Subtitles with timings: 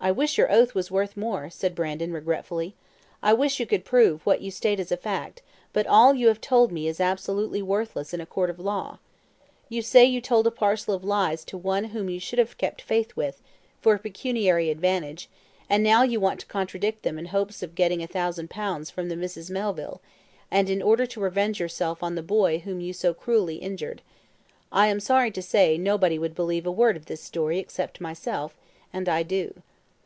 [0.00, 2.76] "I wish your oath was worth more," said Brandon, regretfully.
[3.20, 6.40] "I wish you could prove what you state as a fact; but all you have
[6.40, 9.00] told me is absolutely worthless in a court of law.
[9.68, 12.80] You say you told a parcel of lies to one whom you should have kept
[12.80, 13.42] faith with,
[13.80, 15.28] for pecuniary advantage,
[15.68, 19.08] and now you want to contradict them in hopes of getting a thousand pounds from
[19.08, 20.00] the Misses Melville,
[20.48, 24.02] and in order to revenge yourself on the boy whom you so cruelly injured.
[24.70, 28.56] I am sorry to say nobody would believe a word of this story except myself;
[28.92, 29.60] and I do."